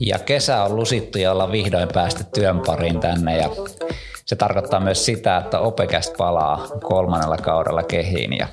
[0.00, 3.48] Ja kesä on lusittu ja ollaan vihdoin päästy työn pariin tänne ja
[4.26, 8.46] se tarkoittaa myös sitä, että Opekäst palaa kolmannella kaudella kehiin ja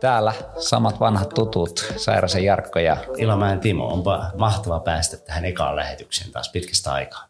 [0.00, 6.32] täällä samat vanhat tutut, Sairasen Jarkko ja Ilomäen Timo, onpa mahtava päästä tähän ekaan lähetykseen
[6.32, 7.24] taas pitkästä aikaa.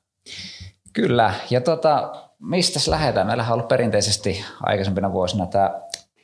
[0.93, 3.27] Kyllä, ja tota, mistä lähdetään?
[3.27, 5.81] Meillä on ollut perinteisesti aikaisempina vuosina tämä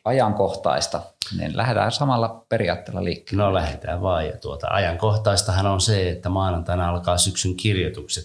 [0.08, 1.00] ajankohtaista,
[1.38, 3.44] niin lähdetään samalla periaatteella liikkeelle.
[3.44, 4.26] No lähdetään vaan.
[4.26, 8.24] Ja tuota, ajankohtaistahan on se, että maanantaina alkaa syksyn kirjoitukset.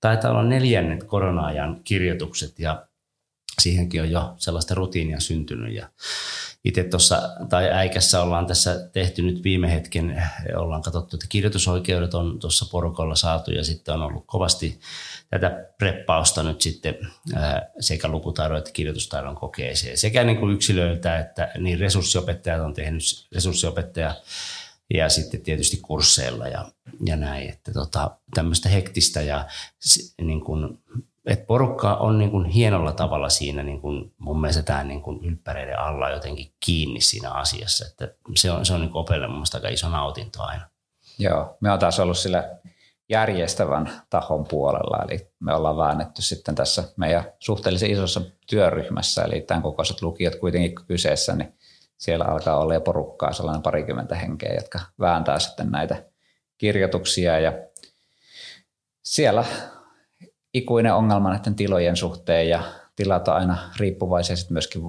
[0.00, 2.86] Taitaa olla neljännet korona-ajan kirjoitukset ja
[3.62, 5.74] siihenkin on jo sellaista rutiinia syntynyt.
[5.74, 5.88] Ja
[6.64, 10.22] itse tuossa, tai äikässä ollaan tässä tehty nyt viime hetken,
[10.56, 14.80] ollaan katsottu, että kirjoitusoikeudet on tuossa porukalla saatu ja sitten on ollut kovasti
[15.30, 16.94] tätä preppausta nyt sitten
[17.80, 19.98] sekä lukutaidon että kirjoitustaidon kokeeseen.
[19.98, 23.02] Sekä niin kuin yksilöiltä että niin resurssiopettajat on tehnyt
[23.34, 24.14] resurssiopettaja
[24.94, 26.72] ja sitten tietysti kursseilla ja,
[27.06, 27.48] ja näin.
[27.48, 29.46] Että tota, tämmöistä hektistä ja
[30.20, 30.78] niin kuin,
[31.26, 35.24] että porukka on niin kuin hienolla tavalla siinä niin kuin mun mielestä tämä niin kuin
[35.24, 37.86] ylppäreiden alla jotenkin kiinni siinä asiassa.
[37.86, 40.68] Että se on, se on niin opelle mun mielestä aika iso nautinto aina.
[41.18, 42.56] Joo, me on taas ollut sillä
[43.08, 49.62] järjestävän tahon puolella, eli me ollaan väännetty sitten tässä meidän suhteellisen isossa työryhmässä, eli tämän
[49.62, 51.54] kokoiset lukiot kuitenkin kyseessä, niin
[51.98, 56.04] siellä alkaa olla jo porukkaa, sellainen parikymmentä henkeä, jotka vääntää sitten näitä
[56.58, 57.52] kirjoituksia ja
[59.02, 59.44] siellä
[60.54, 62.62] ikuinen ongelma näiden tilojen suhteen ja
[62.96, 64.82] tilat on aina riippuvaisia sitten myöskin,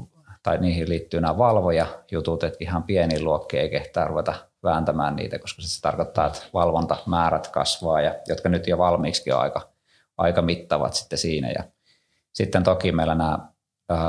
[0.44, 5.40] tai niihin liittyy nämä valvoja jutut, että ihan pieni luokki ei kehtaa ruveta vääntämään niitä,
[5.40, 9.70] koska se tarkoittaa, että valvontamäärät kasvaa, ja, jotka nyt jo valmiiksi on aika,
[10.18, 11.52] aika mittavat sitten siinä.
[11.52, 11.64] Ja
[12.34, 13.40] sitten toki meillä nämä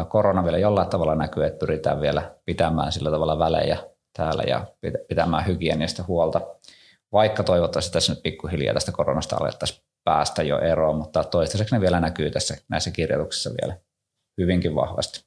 [0.09, 3.79] korona vielä jollain tavalla näkyy, että pyritään vielä pitämään sillä tavalla välejä
[4.17, 4.67] täällä ja
[5.09, 6.41] pitämään hygieniasta huolta.
[7.13, 12.01] Vaikka toivottavasti tässä nyt pikkuhiljaa tästä koronasta alettaisiin päästä jo eroon, mutta toistaiseksi ne vielä
[12.01, 13.77] näkyy tässä näissä kirjoituksissa vielä
[14.39, 15.25] hyvinkin vahvasti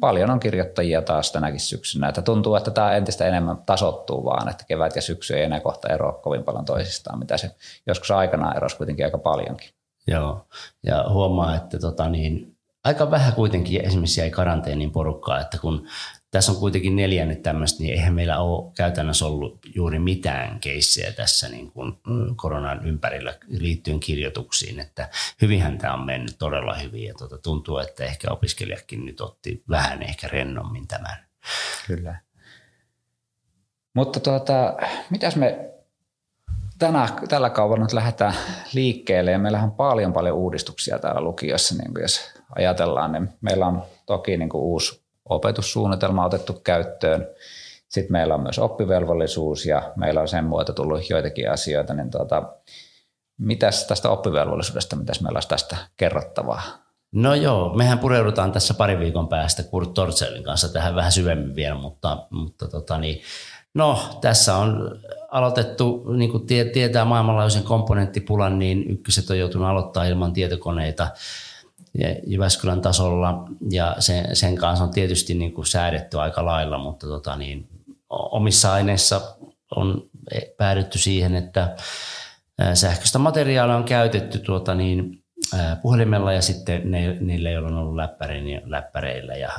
[0.00, 2.08] paljon on kirjoittajia taas tänäkin syksynä.
[2.08, 5.88] Että tuntuu, että tämä entistä enemmän tasottuu vaan, että kevät ja syksy ei enää kohta
[5.88, 7.50] eroa kovin paljon toisistaan, mitä se
[7.86, 9.70] joskus aikanaan erosi kuitenkin aika paljonkin.
[10.06, 10.46] Joo,
[10.86, 15.88] ja huomaa, että tota niin, aika vähän kuitenkin esimerkiksi jäi karanteenin porukkaa, että kun
[16.30, 21.48] tässä on kuitenkin neljännet tämmöistä, niin eihän meillä ole käytännössä ollut juuri mitään keissejä tässä
[21.48, 25.08] niin kuin mm, koronan ympärillä liittyen kirjoituksiin, että
[25.42, 30.02] hyvinhän tämä on mennyt todella hyvin ja tuota, tuntuu, että ehkä opiskelijakin nyt otti vähän
[30.02, 31.16] ehkä rennommin tämän.
[31.86, 32.20] Kyllä.
[33.94, 34.76] Mutta tuota,
[35.10, 35.70] mitäs me
[36.78, 38.34] tänä, tällä kaudella nyt lähdetään
[38.72, 42.20] liikkeelle ja meillähän on paljon paljon uudistuksia täällä lukiossa, niin jos
[42.56, 44.99] ajatellaan, niin meillä on toki niin kuin uusi
[45.30, 47.28] opetussuunnitelma otettu käyttöön.
[47.88, 51.94] Sitten meillä on myös oppivelvollisuus ja meillä on sen muuta tullut joitakin asioita.
[51.94, 52.42] Niin tuota,
[53.38, 56.62] mitäs tästä oppivelvollisuudesta, mitäs meillä olisi tästä kerrottavaa?
[57.12, 61.74] No joo, mehän pureudutaan tässä pari viikon päästä Kurt Tortselin kanssa tähän vähän syvemmin vielä,
[61.74, 63.22] mutta, mutta tota niin,
[63.74, 70.32] no tässä on aloitettu, niin kuin tietää maailmanlaajuisen komponenttipulan, niin ykköset on joutunut aloittaa ilman
[70.32, 71.08] tietokoneita
[72.26, 77.36] Jyväskylän tasolla ja sen, sen kanssa on tietysti niin kuin säädetty aika lailla, mutta tota
[77.36, 77.68] niin,
[78.10, 79.20] omissa aineissa
[79.76, 80.02] on
[80.56, 81.76] päädytty siihen, että
[82.74, 85.22] sähköistä materiaalia on käytetty tuota niin,
[85.82, 89.50] puhelimella ja sitten ne, niille, joilla on ollut läppäri, niin läppäreillä ja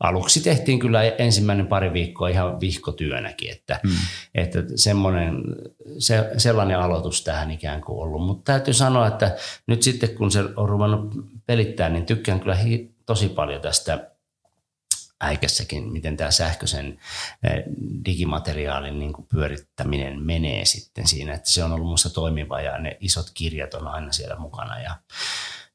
[0.00, 3.96] aluksi tehtiin kyllä ensimmäinen pari viikkoa ihan vihkotyönäkin, että, hmm.
[4.34, 5.34] että semmoinen,
[5.98, 8.26] se, sellainen aloitus tähän ikään kuin ollut.
[8.26, 11.14] Mutta täytyy sanoa, että nyt sitten kun se on ruvennut
[11.46, 14.10] pelittää, niin tykkään kyllä hi, tosi paljon tästä
[15.20, 16.98] äikässäkin, miten tämä sähköisen
[18.04, 22.96] digimateriaalin niin kuin pyörittäminen menee sitten siinä, että se on ollut minusta toimiva ja ne
[23.00, 24.96] isot kirjat on aina siellä mukana ja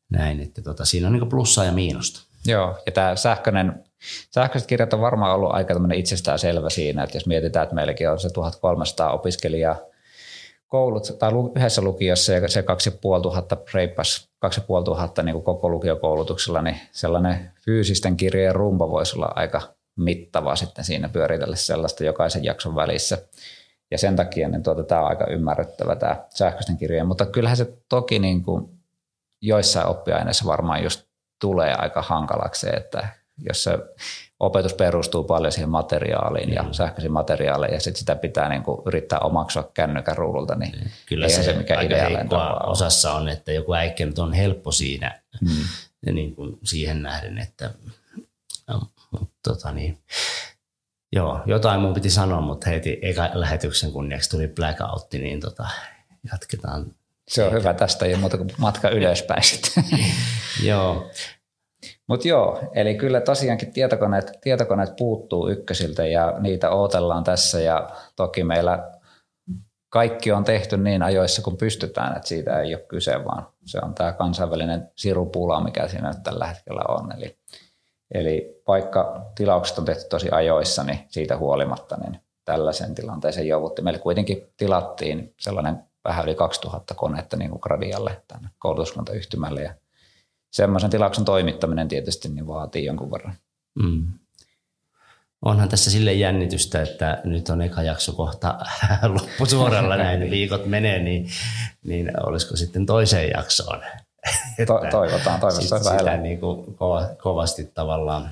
[0.10, 2.22] näin, että tota, siinä on niin plussaa ja miinusta.
[2.46, 3.84] Joo, ja tämä sähköinen
[4.32, 8.20] Sähköiset kirjat on varmaan ollut aika itsestään selvä siinä, että jos mietitään, että meilläkin on
[8.20, 9.76] se 1300 opiskelijaa
[10.68, 17.52] koulut, tai yhdessä lukiossa ja se 2500 reippas 2500 niin kuin koko lukiokoulutuksella, niin sellainen
[17.66, 19.62] fyysisten kirjojen rumba voisi olla aika
[19.96, 23.18] mittava sitten siinä pyöritellä sellaista jokaisen jakson välissä.
[23.92, 27.74] Ja sen takia niin tuota, tämä on aika ymmärrettävä tämä sähköisten kirjojen, mutta kyllähän se
[27.90, 28.70] toki niin kuin
[29.42, 31.06] joissain oppiaineissa varmaan just
[31.42, 33.08] tulee aika hankalaksi että
[33.40, 33.78] jos se
[34.40, 36.56] opetus perustuu paljon siihen materiaaliin mm.
[36.56, 40.92] ja sähköisiin materiaaleihin ja sit sitä pitää niin kuin yrittää omaksua kännykän ruudulta, niin, niin
[41.06, 41.96] Kyllä se, se mikä aika
[42.64, 45.50] osassa on, että joku äikkä on helppo siinä mm.
[46.14, 47.72] niin kuin siihen nähden, että
[48.68, 48.82] no,
[49.12, 49.98] mutta, tota niin.
[51.12, 55.68] Joo, jotain mun piti sanoa, mutta heti eka lähetyksen kunniaksi tuli blackoutti, niin tota,
[56.32, 56.86] jatketaan.
[57.28, 59.84] Se on hyvä, tästä ei muuta kuin matka ylöspäin sitten.
[60.70, 61.12] joo.
[62.08, 68.44] Mutta joo, eli kyllä tosiaankin tietokoneet, tietokoneet puuttuu ykkösiltä ja niitä odotellaan tässä ja toki
[68.44, 68.92] meillä
[69.90, 73.94] kaikki on tehty niin ajoissa kun pystytään, että siitä ei ole kyse, vaan se on
[73.94, 77.12] tämä kansainvälinen sirupula, mikä siinä nyt tällä hetkellä on.
[77.18, 77.38] Eli,
[78.14, 83.82] eli vaikka tilaukset on tehty tosi ajoissa, niin siitä huolimatta niin tällaisen tilanteeseen joudutti.
[83.82, 89.74] Meille kuitenkin tilattiin sellainen vähän yli 2000 konetta niin kuin Gradialle tänne koulutuskuntayhtymälle ja
[90.54, 93.36] semmoisen tilauksen toimittaminen tietysti niin vaatii jonkun verran.
[93.76, 94.14] Mm
[95.46, 98.60] onhan tässä sille jännitystä, että nyt on eka jakso kohta
[99.20, 101.30] loppusuoralla näin viikot menee, niin,
[101.84, 103.82] niin olisiko sitten toiseen jaksoon?
[104.68, 105.52] To, toivotaan, toivotaan.
[105.52, 106.78] Sit, sitä niin kuin
[107.18, 108.30] kovasti tavallaan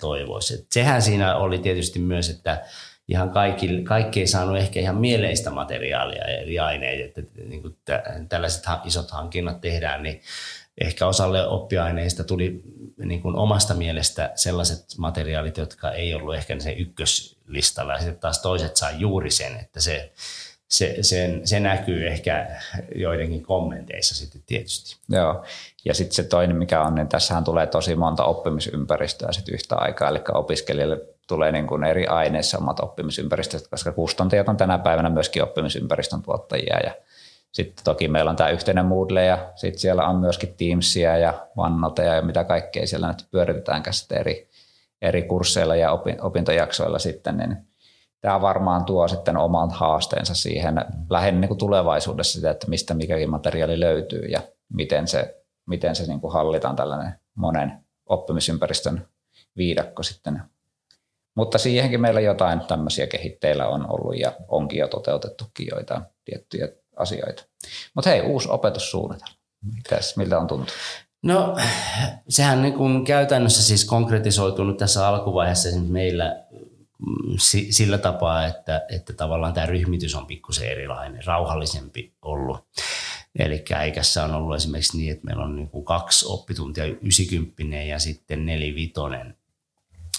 [0.00, 0.66] toivoisi.
[0.72, 2.64] sehän siinä oli tietysti myös, että
[3.08, 7.76] ihan kaikki, kaikki ei saanut ehkä ihan mieleistä materiaalia eri aineita, että niin kuin
[8.28, 10.20] tällaiset isot hankinnat tehdään, niin
[10.80, 12.62] ehkä osalle oppiaineista tuli
[13.04, 18.42] niin kuin omasta mielestä sellaiset materiaalit, jotka ei ollut ehkä se ykköslistalla ja sitten taas
[18.42, 20.12] toiset saa juuri sen, että se,
[20.68, 22.46] se, sen, se näkyy ehkä
[22.94, 24.96] joidenkin kommenteissa sitten tietysti.
[25.08, 25.44] Joo,
[25.84, 30.08] ja sitten se toinen mikä on, niin tässähän tulee tosi monta oppimisympäristöä sitten yhtä aikaa,
[30.08, 35.42] eli opiskelijalle tulee niin kuin eri aineissa omat oppimisympäristöt, koska kustantajat on tänä päivänä myöskin
[35.42, 36.94] oppimisympäristön tuottajia ja
[37.52, 42.04] sitten toki meillä on tämä yhteinen Moodle ja sitten siellä on myöskin Teamsia ja OneNote
[42.04, 44.48] ja mitä kaikkea siellä nyt pyöritetään eri,
[45.02, 47.56] eri kursseilla ja opintojaksoilla sitten, niin
[48.20, 53.30] tämä varmaan tuo sitten oman haasteensa siihen lähinnä niin kuin tulevaisuudessa sitä, että mistä mikäkin
[53.30, 54.40] materiaali löytyy ja
[54.72, 59.08] miten se, miten se niin kuin hallitaan tällainen monen oppimisympäristön
[59.56, 60.42] viidakko sitten.
[61.34, 66.68] Mutta siihenkin meillä jotain tämmöisiä kehitteillä on ollut ja onkin jo toteutettukin joitain tiettyjä
[66.98, 67.44] asioita.
[67.94, 69.34] Mutta hei, uusi opetussuunnitelma.
[69.74, 70.72] Mitäs, miltä on tuntunut?
[71.22, 71.56] No
[72.28, 76.44] sehän niin kuin käytännössä siis konkretisoitunut tässä alkuvaiheessa esimerkiksi meillä
[76.98, 77.34] mm,
[77.70, 82.58] sillä tapaa, että, että tavallaan tämä ryhmitys on pikkusen erilainen, rauhallisempi ollut.
[83.38, 87.98] Eli äikässä on ollut esimerkiksi niin, että meillä on niin kuin kaksi oppituntia, 90 ja
[87.98, 89.36] sitten nelivitonen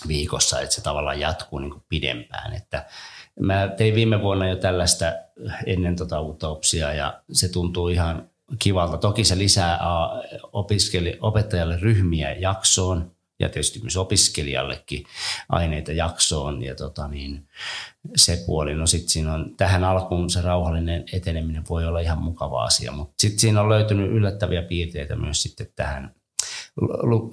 [0.08, 2.54] viikossa, että se tavallaan jatkuu niin kuin pidempään.
[2.54, 2.86] Että
[3.40, 5.06] Mä tein viime vuonna jo tällaista
[5.66, 8.30] ennen tota utopsia ja se tuntuu ihan
[8.60, 8.98] kivalta.
[8.98, 9.80] Toki se lisää
[10.54, 15.04] opiskeli, opettajalle ryhmiä jaksoon ja tietysti myös opiskelijallekin
[15.50, 16.64] aineita jaksoon.
[16.64, 17.48] Ja tota niin,
[18.16, 22.64] se puoli, no sitten siinä on tähän alkuun se rauhallinen eteneminen voi olla ihan mukava
[22.64, 26.16] asia, mutta sitten siinä on löytynyt yllättäviä piirteitä myös sitten tähän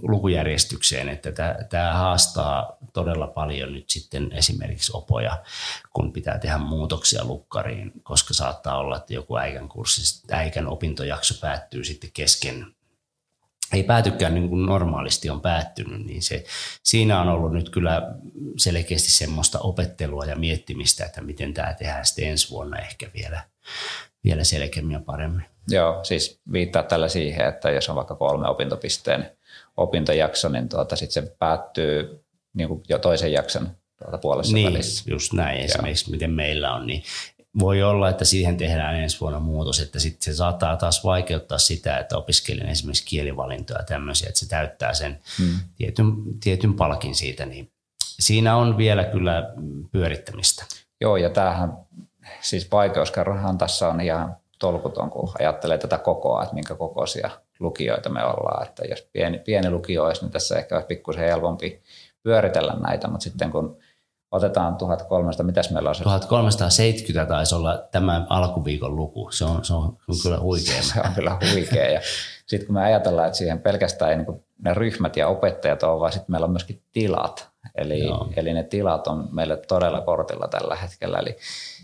[0.02, 1.32] lukujärjestykseen, että
[1.70, 5.43] tämä haastaa todella paljon nyt sitten esimerkiksi opoja,
[5.93, 11.84] kun pitää tehdä muutoksia lukkariin, koska saattaa olla, että joku äikän kurssi, äikän opintojakso päättyy
[11.84, 12.66] sitten kesken.
[13.72, 16.44] Ei päätykään niin kuin normaalisti on päättynyt, niin se,
[16.82, 18.02] siinä on ollut nyt kyllä
[18.56, 23.43] selkeästi semmoista opettelua ja miettimistä, että miten tämä tehdään sitten ensi vuonna ehkä vielä,
[24.25, 25.45] vielä selkeämmin ja paremmin.
[25.69, 29.31] Joo, siis viittaa tällä siihen, että jos on vaikka kolme opintopisteen
[29.77, 32.25] opintojakso, niin tuota, sitten se päättyy
[32.55, 33.71] niin kuin jo toisen jakson
[34.03, 35.05] tuota puolessa niin, välissä.
[35.11, 35.61] just näin.
[35.61, 36.13] Esimerkiksi Joo.
[36.13, 37.03] miten meillä on, niin
[37.58, 41.99] voi olla, että siihen tehdään ensi vuonna muutos, että sitten se saattaa taas vaikeuttaa sitä,
[41.99, 45.58] että opiskelijan esimerkiksi kielivalintoja ja tämmöisiä, että se täyttää sen hmm.
[45.77, 47.70] tietyn, tietyn palkin siitä, niin
[48.05, 49.53] siinä on vielä kyllä
[49.93, 50.65] pyörittämistä.
[51.01, 51.73] Joo, ja tämähän,
[52.41, 57.31] siis vaikeuskerrohan tässä on ihan tolkuton, kun ajattelee tätä kokoa, että minkä kokoisia
[57.61, 58.67] lukijoita me ollaan.
[58.67, 61.83] Että jos pieni, pieni lukio olisi, niin tässä ehkä olisi pikkusen helpompi
[62.23, 63.79] pyöritellä näitä, mutta sitten kun
[64.31, 65.97] otetaan 1300, mitäs meillä on?
[66.29, 69.31] 1370 taisi olla tämä alkuviikon luku.
[69.31, 70.83] Se on, se on, se on kyllä huikea.
[70.83, 71.91] se on kyllä huikea.
[71.91, 72.01] Ja
[72.47, 76.13] sitten kun me ajatellaan, että siihen pelkästään ei niin ne ryhmät ja opettajat on, vaan
[76.13, 77.51] sitten meillä on myöskin tilat.
[77.77, 78.01] Eli,
[78.37, 81.19] eli ne tilat on meille todella kortilla tällä hetkellä.
[81.19, 81.37] Eli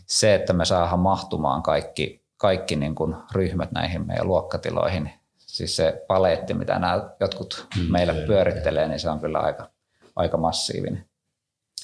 [0.06, 6.04] se, että me saadaan mahtumaan kaikki, kaikki niin kuin ryhmät näihin meidän luokkatiloihin, siis se
[6.06, 9.68] paleetti, mitä nämä jotkut mm, meillä pyörittelee, niin se on kyllä aika,
[10.16, 11.04] aika massiivinen.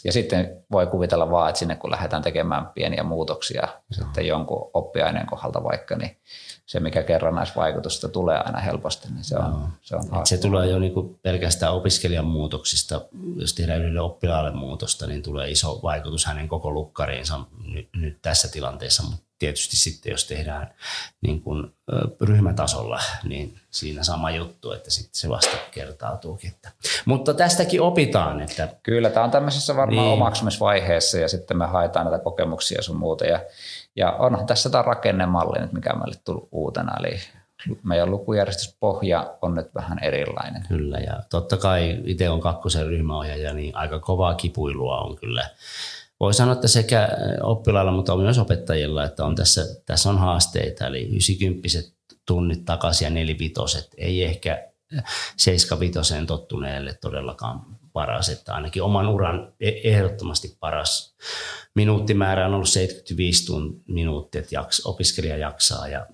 [0.05, 4.05] Ja sitten voi kuvitella vaan, että sinne kun lähdetään tekemään pieniä muutoksia no.
[4.05, 6.17] sitten jonkun oppiaineen kohdalta vaikka, niin
[6.67, 9.69] se mikä kerrannaisvaikutusta tulee aina helposti, niin se on, no.
[9.81, 13.01] se on Se tulee jo niin pelkästään opiskelijan muutoksista,
[13.37, 18.49] jos tehdään yhdelle oppilaalle muutosta, niin tulee iso vaikutus hänen koko lukkariinsa nyt, nyt tässä
[18.49, 20.75] tilanteessa, mutta tietysti sitten, jos tehdään
[21.21, 21.73] niin kuin,
[22.21, 26.53] ryhmätasolla, niin siinä sama juttu, että sitten se vasta kertautuukin.
[27.05, 28.41] Mutta tästäkin opitaan.
[28.41, 28.69] Että...
[28.83, 30.13] Kyllä, tämä on tämmöisessä varmaan niin.
[30.13, 33.25] omaksumisvaiheessa ja sitten me haetaan näitä kokemuksia sun muuta.
[33.25, 33.41] Ja,
[33.97, 37.21] ja onhan tässä tämä rakennemalli nyt, mikä meille tullut uutena, eli
[37.83, 40.65] meidän lukujärjestyspohja on nyt vähän erilainen.
[40.69, 45.51] Kyllä, ja totta kai itse on kakkosen ryhmäohjaaja, niin aika kovaa kipuilua on kyllä.
[46.21, 47.09] Voi sanoa, että sekä
[47.43, 51.69] oppilailla, mutta myös opettajilla, että on tässä, tässä on haasteita, eli 90
[52.27, 54.69] tunnit takaisin ja nelivitoset, ei ehkä
[55.37, 57.61] 75 tottuneelle todellakaan
[57.93, 61.17] paras, että ainakin oman uran e- ehdottomasti paras
[61.75, 66.07] minuuttimäärä on ollut 75 tuntia minuuttia, että jaks, opiskelija jaksaa ja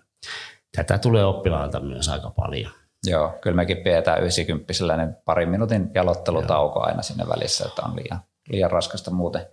[0.77, 2.73] tätä tulee oppilailta myös aika paljon.
[3.07, 6.87] Joo, kyllä mekin pidetään 90 niin parin minuutin jalottelutauko Joo.
[6.87, 9.47] aina sinne välissä, että on liian, liian raskasta muuten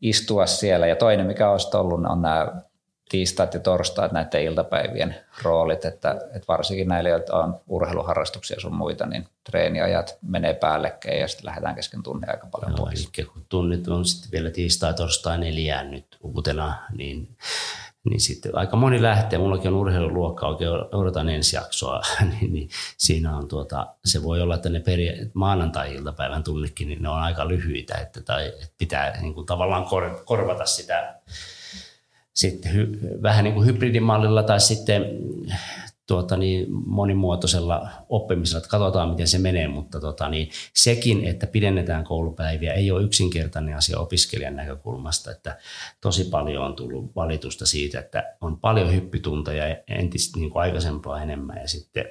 [0.00, 0.86] istua siellä.
[0.86, 2.62] Ja toinen, mikä olisi ollut, on nämä
[3.08, 9.06] tiistaat ja torstaat näiden iltapäivien roolit, että, että varsinkin näille, joita on urheiluharrastuksia sun muita,
[9.06, 13.10] niin treeniajat menee päällekkäin ja sitten lähdetään kesken tunnin aika paljon Joo, pois.
[13.18, 17.36] Eli kun tunnit on sitten vielä tiistai, torstai neljään nyt uutena, niin
[18.10, 22.68] niin sitten aika moni lähtee, mullakin on urheiluluokka, oikein odotan ensi jaksoa, niin, niin
[22.98, 27.48] siinä on tuota, se voi olla, että ne peri, maanantai-iltapäivän tunnikin, niin ne on aika
[27.48, 31.14] lyhyitä, että, tai, että pitää niin kuin tavallaan kor, korvata sitä
[32.34, 35.04] sitten hy, vähän niin kuin hybridimallilla tai sitten
[36.06, 42.04] tuota, niin monimuotoisella oppimisella, että katsotaan miten se menee, mutta tuota, niin sekin, että pidennetään
[42.04, 45.58] koulupäiviä, ei ole yksinkertainen asia opiskelijan näkökulmasta, että
[46.00, 51.58] tosi paljon on tullut valitusta siitä, että on paljon hyppytunteja entistä niin kuin aikaisempaa enemmän
[51.60, 52.04] ja sitten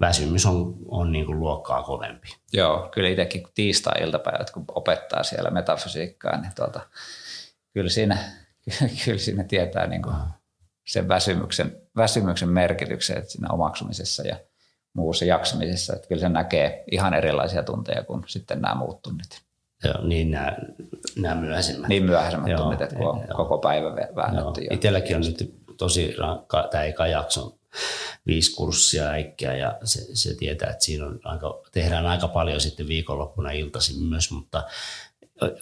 [0.00, 2.28] väsymys on, on niin kuin luokkaa kovempi.
[2.52, 6.80] Joo, kyllä itsekin tiistai-iltapäivät, kun opettaa siellä metafysiikkaa, niin tuota,
[7.72, 8.18] kyllä, siinä,
[9.04, 10.14] kyllä siinä tietää niin kuin
[10.88, 14.36] sen väsymyksen, väsymyksen merkityksen että siinä omaksumisessa ja
[14.92, 15.96] muussa jaksamisessa.
[15.96, 19.42] Että kyllä se näkee ihan erilaisia tunteja kuin sitten nämä muut tunnit.
[19.84, 20.56] Joo, niin nämä,
[21.18, 21.88] nämä myöhäisemmät.
[21.88, 23.36] Niin myöhäisemmät joo, tunnit, että kun on joo.
[23.36, 24.60] koko päivä väännetty.
[24.60, 24.74] Joo.
[24.74, 27.58] Itselläkin on nyt tosi rankka, tämä eka jakso
[28.26, 32.88] viisi kurssia äikkiä ja se, se tietää, että siinä on aika, tehdään aika paljon sitten
[32.88, 34.62] viikonloppuna iltaisin myös, mutta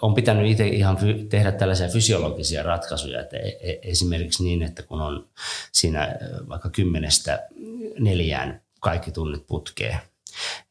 [0.02, 5.00] on pitänyt itse ihan tehdä tällaisia fysiologisia ratkaisuja, että e-, e-, esimerkiksi niin, että kun
[5.00, 5.28] on
[5.72, 6.16] siinä
[6.48, 7.48] vaikka kymmenestä
[7.98, 10.00] neljään kaikki tunnit putkee,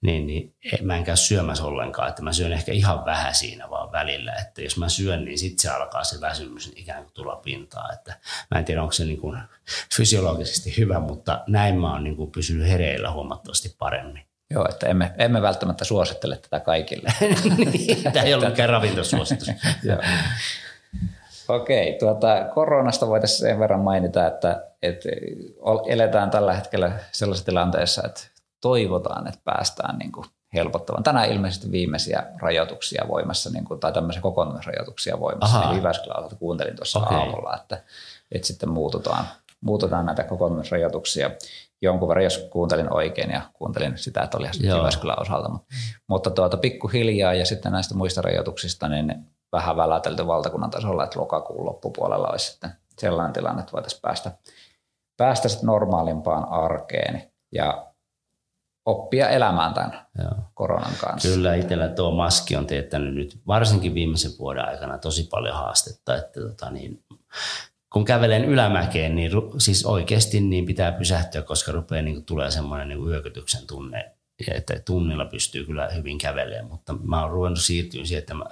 [0.01, 3.91] niin, niin mä en käy syömässä ollenkaan, että mä syön ehkä ihan vähän siinä vaan
[3.91, 7.93] välillä, että jos mä syön, niin sitten se alkaa se väsymys ikään kuin tulla pintaan,
[7.93, 8.19] että
[8.51, 9.39] mä en tiedä, onko se niin kuin
[9.95, 14.23] fysiologisesti hyvä, mutta näin mä oon niin kuin pysynyt hereillä huomattavasti paremmin.
[14.51, 17.09] Joo, että emme, emme välttämättä suosittele tätä kaikille.
[17.57, 19.51] niin, tämä ei ole mikään ravintosuositus.
[21.47, 25.09] Okei, tuota, koronasta voitaisiin sen verran mainita, että, että
[25.87, 28.21] eletään tällä hetkellä sellaisessa tilanteessa, että
[28.61, 31.03] toivotaan, että päästään niin kuin helpottamaan.
[31.03, 35.69] Tänään ilmeisesti viimeisiä rajoituksia voimassa, niin kuin, tai tämmöisiä kokonaisrajoituksia voimassa, Aha.
[35.69, 37.17] niin Jyväskylältä kuuntelin tuossa okay.
[37.17, 37.83] aamulla, että,
[38.31, 39.25] että sitten muututaan,
[39.61, 41.31] muututaan näitä kokonaisrajoituksia
[41.81, 45.49] jonkun verran, jos kuuntelin oikein ja kuuntelin sitä, että oli Jyväskylän osalta.
[45.49, 45.67] Mutta,
[46.07, 49.15] mutta tuota, pikkuhiljaa ja sitten näistä muista rajoituksista niin
[49.51, 54.31] vähän välätelty valtakunnan tasolla, että lokakuun loppupuolella olisi sitten sellainen tilanne, että voitaisiin päästä,
[55.17, 57.87] päästä sitten normaalimpaan arkeen ja
[58.85, 60.31] oppia elämään tämän Joo.
[60.53, 61.29] koronan kanssa.
[61.29, 66.41] Kyllä itsellä tuo maski on teettänyt nyt varsinkin viimeisen vuoden aikana tosi paljon haastetta, että
[66.41, 67.03] tota niin,
[67.95, 72.87] kun kävelen ylämäkeen, niin siis oikeasti niin pitää pysähtyä, koska rupeaa niin kuin, tulee semmoinen
[72.87, 74.11] niin yökytyksen tunne,
[74.55, 78.45] että tunnilla pystyy kyllä hyvin kävelemään, mutta mä oon ruvennut siirtyä siihen, että mä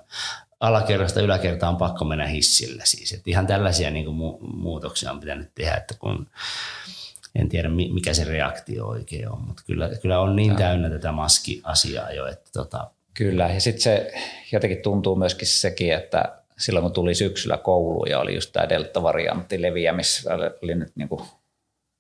[0.59, 3.11] alakerrasta yläkertaan on pakko mennä hissillä siis.
[3.11, 6.27] Että ihan tällaisia niin kuin, mu- muutoksia on pitänyt tehdä, että kun
[7.35, 12.11] en tiedä mikä se reaktio oikein on, mutta kyllä, kyllä on niin täynnä tätä maski-asiaa
[12.11, 12.91] jo, että tota...
[13.13, 14.13] Kyllä, ja sitten se
[14.51, 19.61] jotenkin tuntuu myöskin sekin, että silloin kun tuli syksyllä kouluun ja oli just tämä delta-variantti
[19.61, 20.27] leviämis,
[20.63, 21.21] oli nyt niin kuin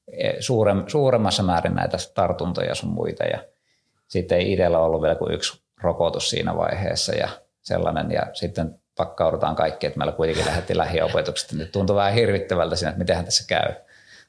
[0.07, 3.39] e, suurem, suuremmassa määrin näitä tartuntoja sun muita ja
[4.07, 7.29] sitten ei itsellä ollut vielä kuin yksi rokotus siinä vaiheessa ja
[7.61, 11.51] sellainen ja sitten pakkaudutaan kaikki, että meillä kuitenkin lähetti lähiopetukset.
[11.51, 13.73] Nyt tuntuu vähän hirvittävältä siinä, että miten tässä käy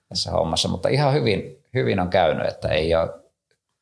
[0.09, 3.24] tässä hommassa, mutta ihan hyvin, hyvin on käynyt, että ei ole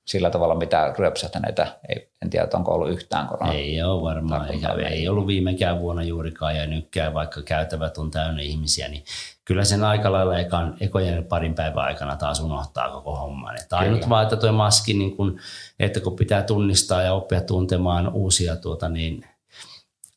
[0.04, 3.52] sillä tavalla mitään ryöpsähtäneitä, ei, en tiedä, onko ollut yhtään korona.
[3.52, 8.42] Ei ole varmaan, eikä, ei ollut viimekään vuonna juurikaan ja nytkään, vaikka käytävät on täynnä
[8.42, 9.04] ihmisiä, niin
[9.44, 13.61] kyllä sen aika lailla ekan, ekojen parin päivän aikana taas unohtaa koko homman.
[13.61, 15.40] Että ainut vaan, että tuo maski, niin kun,
[15.80, 19.25] että kun pitää tunnistaa ja oppia tuntemaan uusia tuota, niin,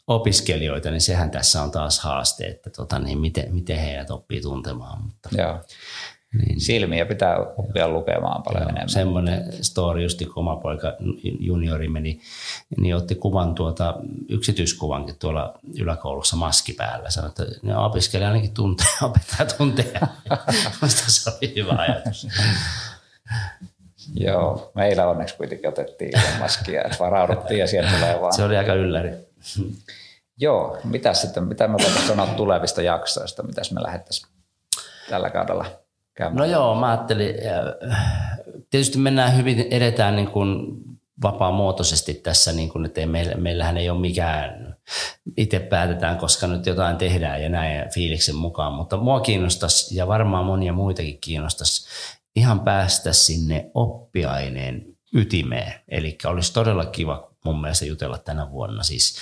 [0.07, 5.03] opiskelijoita, niin sehän tässä on taas haaste, että tota, niin miten, miten heidät oppii tuntemaan.
[5.03, 5.59] Mutta, Joo.
[6.37, 6.61] Niin.
[6.61, 8.89] Silmiä pitää oppia lukemaan paljon joo, enemmän.
[8.89, 10.93] Semmoinen story, just kun oma poika
[11.39, 12.19] juniori meni,
[12.77, 13.95] niin otti kuvan tuota,
[14.29, 17.09] yksityiskuvankin tuolla yläkoulussa maski päällä.
[17.09, 19.99] Sanoi, että ne opiskelee ainakin tunteja, opettaa tunteja.
[20.81, 22.27] Minusta se oli hyvä ajatus.
[24.13, 28.33] Joo, meillä onneksi kuitenkin otettiin maskia, että varauduttiin ja sieltä tulee vaan.
[28.33, 29.11] Se oli aika ylläri.
[30.37, 34.27] Joo, mitä sitten, mitä me voitaisiin sanoa tulevista jaksoista, mitä me lähdettäisiin
[35.09, 35.65] tällä kaudella
[36.15, 36.37] käymään?
[36.37, 37.35] No joo, mä ajattelin,
[38.69, 40.77] tietysti mennään hyvin, edetään niin kuin
[41.23, 44.75] vapaamuotoisesti tässä, niin kuin, että ei meillä, meillähän ei ole mikään,
[45.37, 50.45] itse päätetään, koska nyt jotain tehdään ja näin fiiliksen mukaan, mutta mua kiinnostaisi ja varmaan
[50.45, 51.87] monia muitakin kiinnostaisi
[52.35, 55.73] ihan päästä sinne oppiaineen ytimeen.
[55.87, 59.17] Eli olisi todella kiva mun mielestä jutella tänä vuonna siis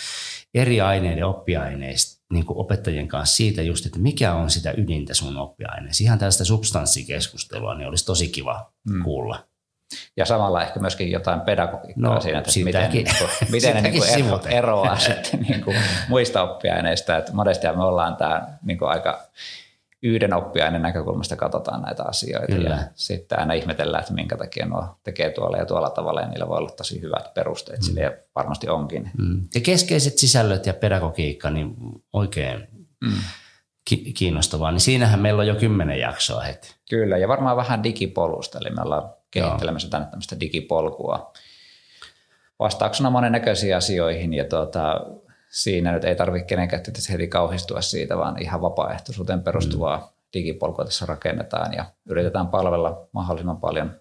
[0.54, 5.38] eri aineiden oppiaineista niin kuin opettajien kanssa siitä just, että mikä on sitä ydintä sun
[5.38, 6.04] oppiaineessa.
[6.04, 9.04] Ihan tästä substanssikeskustelua niin olisi tosi kiva hmm.
[9.04, 9.48] kuulla.
[10.18, 14.04] Ja samalla ehkä myöskin jotain pedagogiikkaa no, siinä, että miten, niin kuin, miten ne niin
[14.30, 15.78] kuin eroaa sitten niin kuin
[16.10, 17.18] muista oppiaineista.
[17.18, 19.28] Että monesti me ollaan tämä niin kuin aika
[20.04, 22.70] yhden oppiaineen näkökulmasta katsotaan näitä asioita Kyllä.
[22.70, 26.48] ja sitten aina ihmetellään, että minkä takia nuo tekee tuolla ja tuolla tavalla ja niillä
[26.48, 27.84] voi olla tosi hyvät perusteet mm.
[27.84, 29.12] sille varmasti onkin.
[29.18, 29.42] Mm.
[29.56, 31.76] Ja keskeiset sisällöt ja pedagogiikka, niin
[32.14, 32.68] oikein
[33.04, 33.12] mm.
[33.90, 36.76] ki- kiinnostavaa, niin siinähän meillä on jo kymmenen jaksoa heti.
[36.90, 41.34] Kyllä ja varmaan vähän digipolusta, eli me ollaan kehittelemässä tänne tämmöistä digipolkua
[42.60, 45.06] vastauksena monennäköisiin asioihin ja tuota,
[45.54, 50.04] siinä nyt ei tarvitse kenenkään heti kauhistua siitä, vaan ihan vapaaehtoisuuteen perustuvaa mm.
[50.34, 53.92] digipolkua tässä rakennetaan ja yritetään palvella mahdollisimman paljon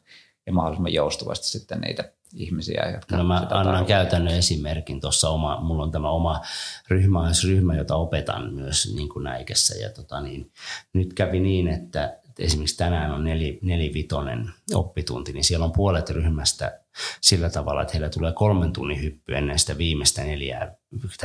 [0.46, 2.04] ja mahdollisimman joustavasti sitten niitä
[2.34, 3.88] ihmisiä, jotka No mä annan tarvitsevat.
[3.88, 6.40] käytännön esimerkin tuossa oma, mulla on tämä oma
[6.88, 10.52] ryhmäisryhmä, jota opetan myös niin kuin näikässä ja tota niin,
[10.92, 16.81] nyt kävi niin, että esimerkiksi tänään on neli, nelivitonen oppitunti, niin siellä on puolet ryhmästä
[17.20, 20.74] sillä tavalla, että heillä tulee kolmen tunnin hyppy ennen sitä viimeistä neljää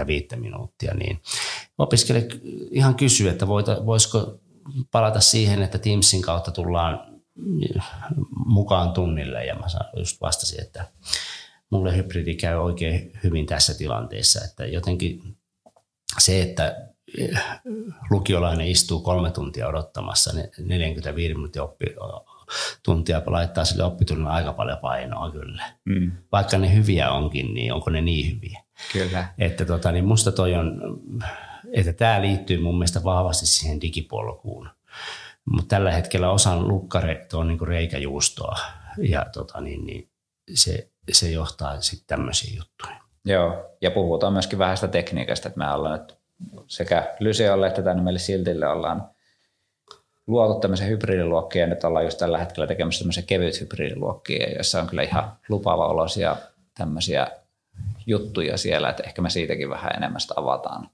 [0.08, 1.22] viittä minuuttia, niin
[1.78, 2.26] opiskelija
[2.72, 3.48] ihan kysyy, että
[3.86, 4.40] voisiko
[4.92, 7.22] palata siihen, että Teamsin kautta tullaan
[8.46, 9.46] mukaan tunnille.
[9.46, 9.66] Ja mä
[9.98, 10.88] just vastasin, että
[11.70, 15.38] mulle hybridi käy oikein hyvin tässä tilanteessa, että jotenkin
[16.20, 16.90] se, että
[18.10, 21.86] lukiolainen istuu kolme tuntia odottamassa 45 minuutin oppi,
[22.84, 25.64] tuntia laittaa sille oppitunnille aika paljon painoa kyllä.
[25.86, 26.12] Mm.
[26.32, 28.64] Vaikka ne hyviä onkin, niin onko ne niin hyviä?
[28.94, 29.28] Kyllä.
[29.38, 30.82] Että tota, niin musta toi on,
[31.74, 34.70] että tämä liittyy mun mielestä vahvasti siihen digipolkuun.
[35.46, 38.58] Mutta tällä hetkellä osan lukkare on niin reikäjuustoa
[38.98, 40.10] ja tota, niin, niin
[40.54, 42.98] se, se johtaa sitten tämmöisiin juttuihin.
[43.26, 46.18] Joo, ja puhutaan myöskin vähän sitä tekniikasta, että me ollaan nyt
[46.68, 49.10] sekä Lyseolle että tänne meille Siltille ollaan
[50.28, 54.88] luotu tämmöisen hybridiluokkia ja nyt ollaan just tällä hetkellä tekemässä tämmöisiä kevyt hybridiluokkia, joissa on
[54.88, 56.36] kyllä ihan lupaava olosia
[56.78, 57.28] tämmöisiä
[58.06, 60.90] juttuja siellä, että ehkä me siitäkin vähän enemmän sitä avataan,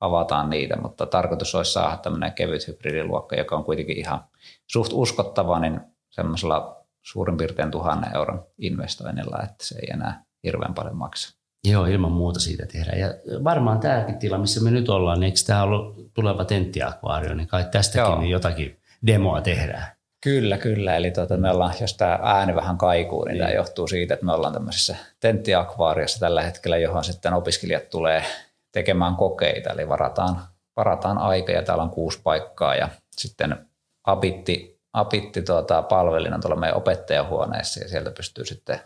[0.00, 4.24] avataan niitä, mutta tarkoitus olisi saada tämmöinen kevyt hybridiluokka, joka on kuitenkin ihan
[4.66, 10.96] suht uskottava, niin semmoisella suurin piirtein tuhannen euron investoinnilla, että se ei enää hirveän paljon
[10.96, 11.38] maksa.
[11.70, 12.98] Joo, ilman muuta siitä tehdään.
[12.98, 17.48] Ja varmaan tämäkin tila, missä me nyt ollaan, niin eikö tämä ollut tuleva tenttiakvaario, niin
[17.48, 19.86] kai tästäkin niin jotakin demoa tehdään.
[20.20, 20.96] Kyllä, kyllä.
[20.96, 24.26] Eli tuota, me ollaan, jos tämä ääni vähän kaikuu, niin, niin tämä johtuu siitä, että
[24.26, 28.24] me ollaan tämmöisessä tenttiakvaariossa tällä hetkellä, johon sitten opiskelijat tulee
[28.72, 29.70] tekemään kokeita.
[29.70, 30.40] Eli varataan,
[30.76, 33.56] varataan aika ja täällä on kuusi paikkaa ja sitten
[34.04, 38.80] apitti, apitti tuota, palvelina tuolla meidän opettajahuoneessa ja sieltä pystyy sitten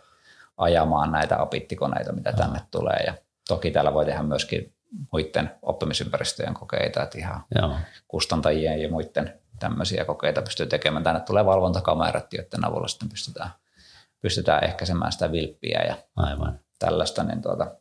[0.61, 2.67] ajamaan näitä apittikoneita, mitä tänne Joo.
[2.71, 3.03] tulee.
[3.07, 3.15] Ja
[3.49, 4.75] toki täällä voi tehdä myöskin
[5.13, 7.77] muiden oppimisympäristöjen kokeita, että ihan Joo.
[8.09, 11.05] kustantajien ja muiden tämmöisiä kokeita pystyy tekemään.
[11.05, 13.51] Tänne tulee valvontakamerat, joiden avulla sitten pystytään,
[14.23, 16.61] pystytään ehkäisemään sitä vilppiä ja Aivan.
[16.79, 17.25] tällaista.
[17.25, 17.75] Niin tuota,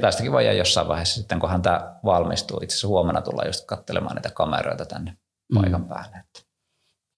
[0.00, 2.60] tästäkin voi jossain vaiheessa sitten, kunhan tämä valmistuu.
[2.62, 5.16] Itse asiassa huomenna tullaan just katselemaan niitä kameroita tänne
[5.54, 5.88] paikan mm.
[5.88, 6.16] päälle.
[6.16, 6.47] Että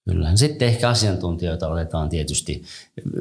[0.05, 0.35] Kyllä.
[0.35, 2.63] Sitten ehkä asiantuntijoita otetaan tietysti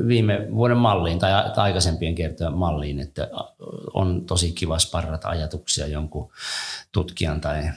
[0.07, 3.31] viime vuoden malliin tai aikaisempien kertojen malliin, että
[3.95, 6.31] on tosi kiva sparrata ajatuksia jonkun
[6.93, 7.71] tutkijan tai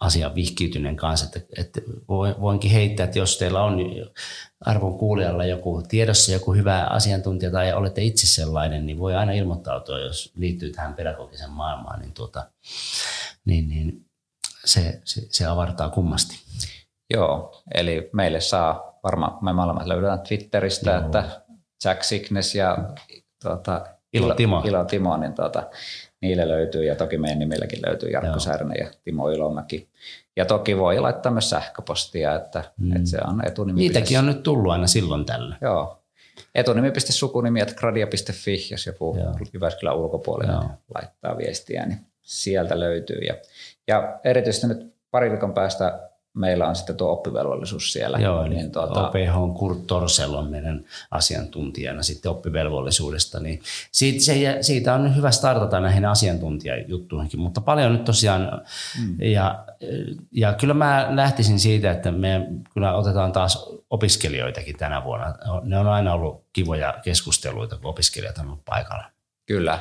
[0.00, 1.80] asian vihkiytyneen kanssa, että, että
[2.40, 3.78] voinkin heittää, että jos teillä on
[4.60, 9.98] arvon kuulijalla joku tiedossa joku hyvä asiantuntija tai olette itse sellainen, niin voi aina ilmoittautua,
[9.98, 12.50] jos liittyy tähän pedagogisen maailmaan, niin, tuota,
[13.44, 14.04] niin, niin
[14.64, 16.38] se, se, se avartaa kummasti.
[17.12, 21.00] Joo, eli meille saa varmaan, me molemmat löydetään Twitteristä, Joo.
[21.00, 21.24] että
[21.84, 22.78] Jack Sickness ja
[23.42, 25.70] tuota, Ilo Timo, Ilo Timo niin tuota,
[26.20, 29.88] niille löytyy ja toki meidän nimilläkin löytyy Jarkko Särnä ja Timo Ilomäki.
[30.36, 32.96] Ja toki voi laittaa myös sähköpostia, että, mm.
[32.96, 33.80] että se on etunimi.
[33.80, 35.56] Niitäkin on nyt tullut aina silloin tällä.
[35.60, 35.98] Joo.
[36.54, 39.16] Etunimi.sukunimi, että gradia.fi, jos joku
[39.52, 40.70] Jyväskylän ulkopuolella Joo.
[40.94, 43.18] laittaa viestiä, niin sieltä löytyy.
[43.18, 43.34] Ja,
[43.88, 48.18] ja erityisesti nyt pari viikon päästä meillä on sitten tuo oppivelvollisuus siellä.
[48.18, 49.08] Joo, niin, niin tuota...
[49.08, 53.60] OPH on Kurt Torsel on meidän asiantuntijana sitten oppivelvollisuudesta, niin
[53.92, 58.62] siitä, se, siitä on hyvä startata näihin asiantuntijajuttuihinkin, mutta paljon nyt tosiaan,
[59.00, 59.16] mm.
[59.20, 59.64] ja,
[60.32, 65.34] ja kyllä mä lähtisin siitä, että me kyllä otetaan taas opiskelijoitakin tänä vuonna.
[65.62, 69.04] Ne on aina ollut kivoja keskusteluita, kun opiskelijat on ollut paikalla.
[69.46, 69.78] Kyllä,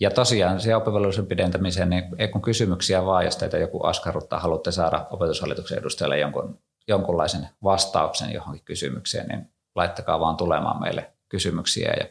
[0.00, 4.72] ja tosiaan se oppivelvollisuuden pidentämiseen, niin ei kun kysymyksiä vaan, jos teitä joku askarruttaa, haluatte
[4.72, 12.06] saada opetushallituksen edustajalle jonkun, jonkunlaisen vastauksen johonkin kysymykseen, niin laittakaa vaan tulemaan meille kysymyksiä ja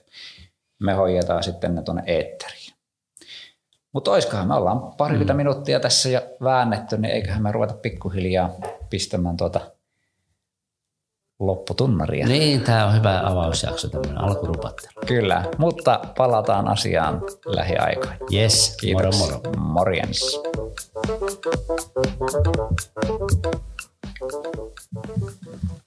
[0.79, 2.73] me hoidetaan sitten ne tuonne eetteriin.
[3.93, 5.37] Mutta oiskohan me ollaan parikymmentä mm.
[5.37, 8.49] minuuttia tässä jo väännetty, niin eiköhän me ruveta pikkuhiljaa
[8.89, 9.61] pistämään tuota
[11.45, 12.27] lopputunnaria.
[12.27, 14.93] Niin, tämä on hyvä avausjakso, tämmöinen alkurupattelu.
[15.07, 18.17] Kyllä, mutta palataan asiaan lähiaikoin.
[18.33, 19.19] Yes, Kiitos.
[19.19, 19.57] moro moro.
[19.57, 20.41] Morjens.
[24.23, 25.82] Thank you.